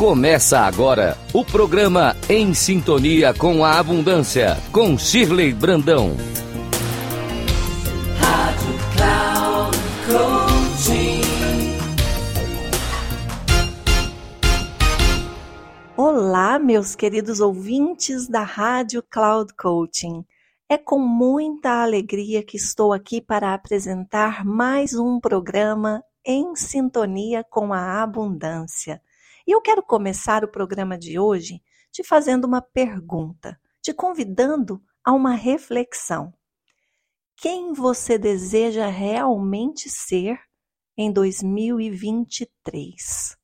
[0.00, 6.16] Começa agora o programa Em Sintonia com a Abundância, com Shirley Brandão.
[8.18, 9.76] Rádio Cloud
[15.94, 20.24] Olá, meus queridos ouvintes da Rádio Cloud Coaching.
[20.66, 27.70] É com muita alegria que estou aqui para apresentar mais um programa em sintonia com
[27.74, 29.02] a abundância.
[29.46, 35.12] E eu quero começar o programa de hoje te fazendo uma pergunta, te convidando a
[35.12, 36.32] uma reflexão.
[37.36, 40.38] Quem você deseja realmente ser
[40.96, 43.36] em 2023?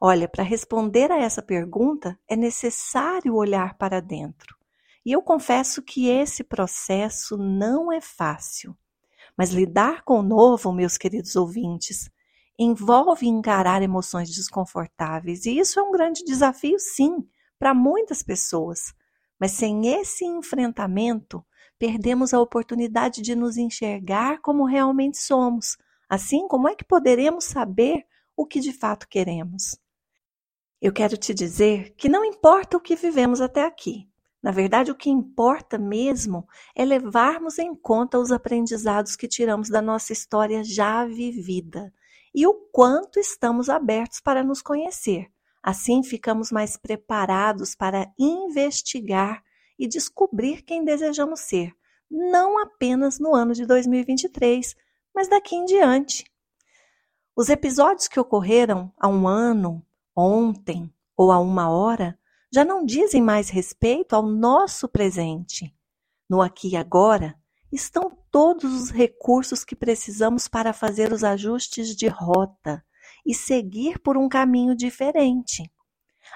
[0.00, 4.56] Olha, para responder a essa pergunta é necessário olhar para dentro.
[5.04, 8.76] E eu confesso que esse processo não é fácil.
[9.36, 12.08] Mas lidar com o novo, meus queridos ouvintes,
[12.58, 17.24] envolve encarar emoções desconfortáveis, e isso é um grande desafio, sim,
[17.58, 18.92] para muitas pessoas.
[19.38, 21.44] Mas sem esse enfrentamento,
[21.78, 25.76] perdemos a oportunidade de nos enxergar como realmente somos.
[26.08, 28.04] Assim, como é que poderemos saber
[28.36, 29.78] o que de fato queremos?
[30.80, 34.08] Eu quero te dizer que não importa o que vivemos até aqui.
[34.42, 39.82] Na verdade, o que importa mesmo é levarmos em conta os aprendizados que tiramos da
[39.82, 41.92] nossa história já vivida
[42.38, 45.28] e o quanto estamos abertos para nos conhecer.
[45.60, 49.42] Assim, ficamos mais preparados para investigar
[49.76, 51.74] e descobrir quem desejamos ser,
[52.08, 54.76] não apenas no ano de 2023,
[55.12, 56.24] mas daqui em diante.
[57.34, 62.16] Os episódios que ocorreram há um ano, ontem ou há uma hora
[62.52, 65.74] já não dizem mais respeito ao nosso presente.
[66.30, 67.36] No aqui e agora,
[67.72, 72.84] estão todos os recursos que precisamos para fazer os ajustes de rota
[73.26, 75.70] e seguir por um caminho diferente.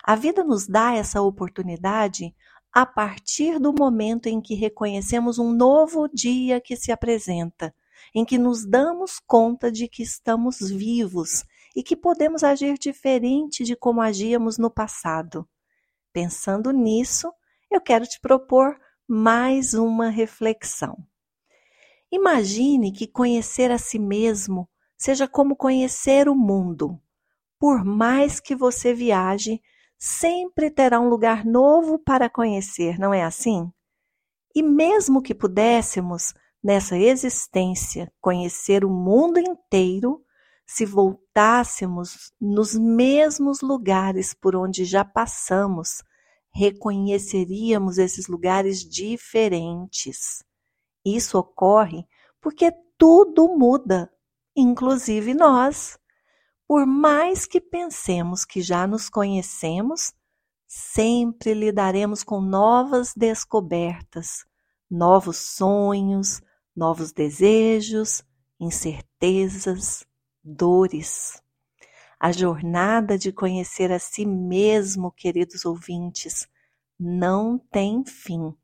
[0.03, 2.34] A vida nos dá essa oportunidade
[2.72, 7.75] a partir do momento em que reconhecemos um novo dia que se apresenta,
[8.15, 11.44] em que nos damos conta de que estamos vivos
[11.76, 15.48] e que podemos agir diferente de como agíamos no passado.
[16.12, 17.32] Pensando nisso,
[17.71, 20.97] eu quero te propor mais uma reflexão.
[22.12, 24.68] Imagine que conhecer a si mesmo
[24.98, 27.00] seja como conhecer o mundo.
[27.58, 29.62] Por mais que você viaje,
[29.98, 33.72] sempre terá um lugar novo para conhecer, não é assim?
[34.54, 40.22] E mesmo que pudéssemos, nessa existência, conhecer o mundo inteiro,
[40.66, 46.02] se voltássemos nos mesmos lugares por onde já passamos,
[46.54, 50.44] reconheceríamos esses lugares diferentes.
[51.04, 52.06] Isso ocorre
[52.40, 54.12] porque tudo muda,
[54.54, 55.98] inclusive nós.
[56.66, 60.12] Por mais que pensemos que já nos conhecemos,
[60.66, 64.44] sempre lidaremos com novas descobertas,
[64.91, 66.41] novos sonhos,
[66.74, 68.24] novos desejos,
[68.58, 70.06] incertezas,
[70.42, 71.42] dores.
[72.18, 76.48] A jornada de conhecer a si mesmo, queridos ouvintes,
[76.98, 78.54] não tem fim.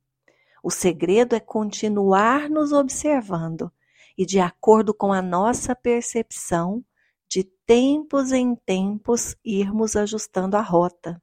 [0.63, 3.71] O segredo é continuar nos observando
[4.17, 6.85] e, de acordo com a nossa percepção,
[7.29, 11.23] de tempos em tempos irmos ajustando a rota.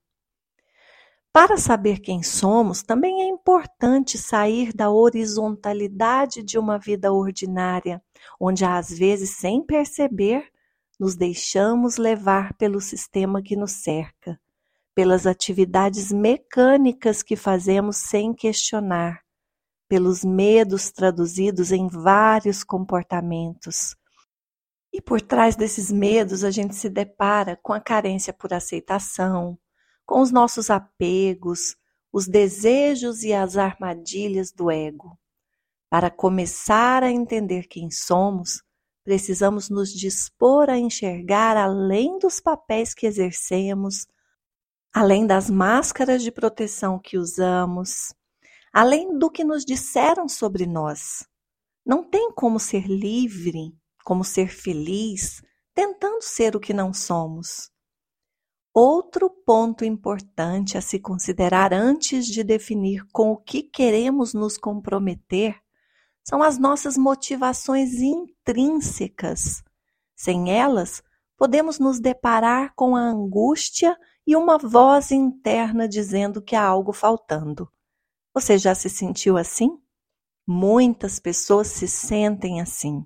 [1.33, 8.01] Para saber quem somos, também é importante sair da horizontalidade de uma vida ordinária,
[8.39, 10.49] onde às vezes, sem perceber,
[10.97, 14.39] nos deixamos levar pelo sistema que nos cerca,
[14.93, 19.24] pelas atividades mecânicas que fazemos sem questionar,
[19.87, 23.95] pelos medos traduzidos em vários comportamentos.
[24.91, 29.57] E por trás desses medos, a gente se depara com a carência por aceitação,
[30.05, 31.75] com os nossos apegos,
[32.11, 35.19] os desejos e as armadilhas do ego.
[35.89, 38.63] Para começar a entender quem somos,
[39.03, 44.07] precisamos nos dispor a enxergar além dos papéis que exercemos,
[44.93, 48.13] além das máscaras de proteção que usamos,
[48.75, 51.25] além do que nos disseram sobre nós.
[51.85, 53.73] Não tem como ser livre,
[54.03, 55.41] como ser feliz,
[55.73, 57.71] tentando ser o que não somos.
[58.73, 65.55] Outro ponto importante a se considerar antes de definir com o que queremos nos comprometer
[66.21, 69.63] são as nossas motivações intrínsecas.
[70.17, 71.01] Sem elas,
[71.37, 73.97] podemos nos deparar com a angústia
[74.27, 77.71] e uma voz interna dizendo que há algo faltando.
[78.35, 79.79] Você já se sentiu assim?
[80.45, 83.05] Muitas pessoas se sentem assim.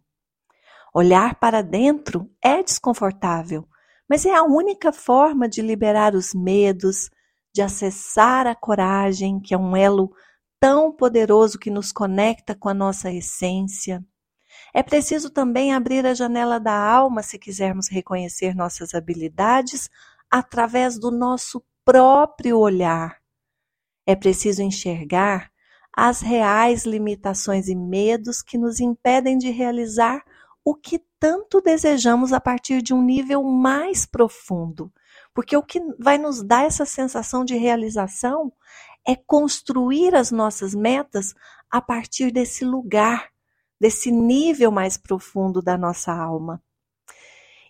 [0.92, 3.70] Olhar para dentro é desconfortável,
[4.10, 7.12] mas é a única forma de liberar os medos,
[7.54, 10.12] de acessar a coragem, que é um elo
[10.60, 14.04] tão poderoso que nos conecta com a nossa essência.
[14.74, 19.92] É preciso também abrir a janela da alma se quisermos reconhecer nossas habilidades
[20.28, 23.19] através do nosso próprio olhar.
[24.10, 25.52] É preciso enxergar
[25.96, 30.26] as reais limitações e medos que nos impedem de realizar
[30.66, 34.92] o que tanto desejamos a partir de um nível mais profundo.
[35.32, 38.52] Porque o que vai nos dar essa sensação de realização
[39.08, 41.36] é construir as nossas metas
[41.70, 43.30] a partir desse lugar,
[43.80, 46.64] desse nível mais profundo da nossa alma.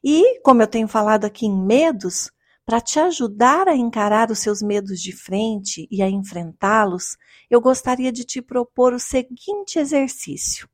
[0.02, 2.32] E, como eu tenho falado aqui em medos,
[2.69, 7.18] para te ajudar a encarar os seus medos de frente e a enfrentá-los,
[7.50, 10.69] eu gostaria de te propor o seguinte exercício.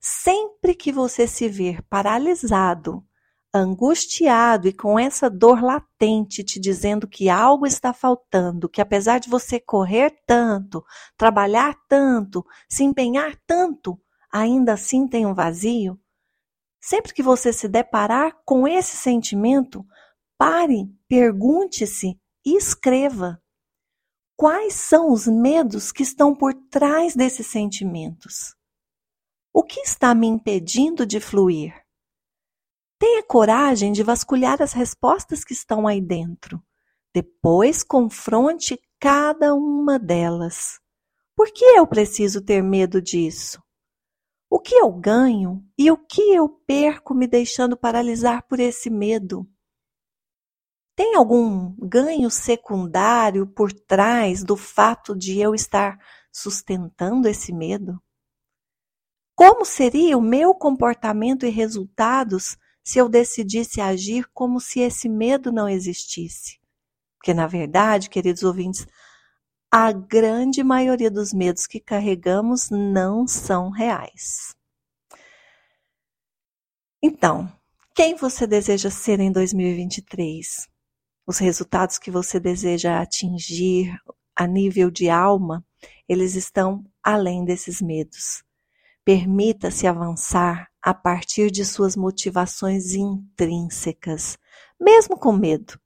[0.00, 3.06] Sempre que você se ver paralisado,
[3.54, 9.30] angustiado e com essa dor latente te dizendo que algo está faltando, que apesar de
[9.30, 10.84] você correr tanto,
[11.16, 13.96] trabalhar tanto, se empenhar tanto,
[14.28, 15.96] ainda assim tem um vazio?
[16.80, 19.86] Sempre que você se deparar com esse sentimento,
[20.42, 23.40] pare, pergunte-se e escreva.
[24.36, 28.52] Quais são os medos que estão por trás desses sentimentos?
[29.54, 31.72] O que está me impedindo de fluir?
[32.98, 36.60] Tenha coragem de vasculhar as respostas que estão aí dentro.
[37.14, 40.80] Depois confronte cada uma delas.
[41.36, 43.62] Por que eu preciso ter medo disso?
[44.50, 49.48] O que eu ganho e o que eu perco me deixando paralisar por esse medo?
[50.94, 55.98] Tem algum ganho secundário por trás do fato de eu estar
[56.30, 58.00] sustentando esse medo?
[59.34, 65.50] Como seria o meu comportamento e resultados se eu decidisse agir como se esse medo
[65.50, 66.60] não existisse?
[67.16, 68.86] Porque, na verdade, queridos ouvintes,
[69.70, 74.54] a grande maioria dos medos que carregamos não são reais.
[77.02, 77.50] Então,
[77.94, 80.71] quem você deseja ser em 2023?
[81.32, 83.98] Os resultados que você deseja atingir
[84.36, 85.64] a nível de alma,
[86.06, 88.44] eles estão além desses medos.
[89.02, 94.36] Permita-se avançar a partir de suas motivações intrínsecas,
[94.78, 95.80] mesmo com medo.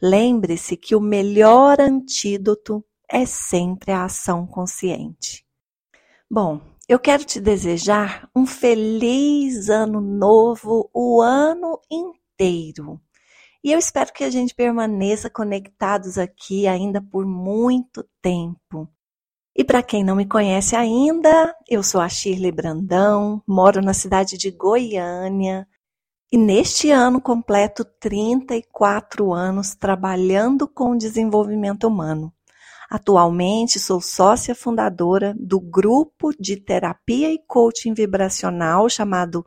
[0.00, 5.44] Lembre-se que o melhor antídoto é sempre a ação consciente.
[6.30, 12.98] Bom, eu quero te desejar um feliz ano novo o ano inteiro.
[13.68, 18.88] E eu espero que a gente permaneça conectados aqui ainda por muito tempo.
[19.54, 24.38] E para quem não me conhece ainda, eu sou a Shirley Brandão, moro na cidade
[24.38, 25.68] de Goiânia
[26.32, 32.32] e neste ano completo 34 anos trabalhando com desenvolvimento humano.
[32.88, 39.44] Atualmente sou sócia fundadora do grupo de terapia e coaching vibracional chamado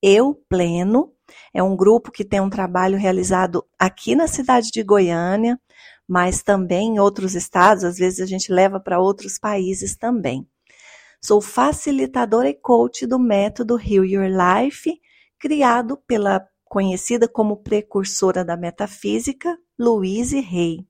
[0.00, 1.12] Eu Pleno.
[1.52, 5.58] É um grupo que tem um trabalho realizado aqui na cidade de Goiânia,
[6.06, 10.46] mas também em outros estados, às vezes a gente leva para outros países também.
[11.22, 14.92] Sou facilitadora e coach do método Heal Your Life,
[15.38, 20.86] criado pela conhecida como precursora da metafísica, Louise Hay.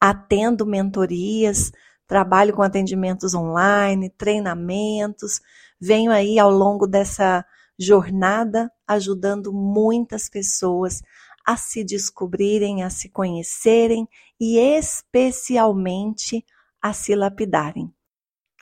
[0.00, 1.70] Atendo mentorias,
[2.06, 5.40] trabalho com atendimentos online, treinamentos,
[5.80, 7.44] venho aí ao longo dessa
[7.80, 11.00] jornada ajudando muitas pessoas
[11.46, 14.06] a se descobrirem, a se conhecerem
[14.38, 16.44] e especialmente
[16.82, 17.90] a se lapidarem.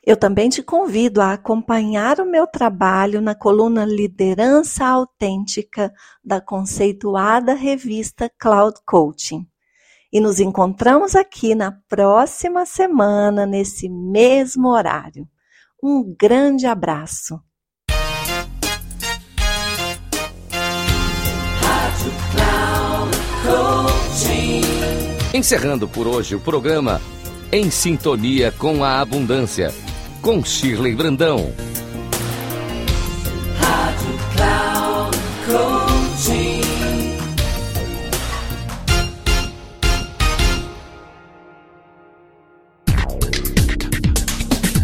[0.04, 5.92] Eu também te convido a acompanhar o meu trabalho na coluna Liderança Autêntica
[6.24, 9.46] da conceituada revista Cloud Coaching.
[10.10, 15.28] E nos encontramos aqui na próxima semana, nesse mesmo horário.
[15.82, 17.38] Um grande abraço.
[25.32, 27.00] Encerrando por hoje o programa
[27.52, 29.72] Em Sintonia com a Abundância,
[30.20, 31.52] com Shirley Brandão.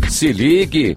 [0.09, 0.97] Se ligue.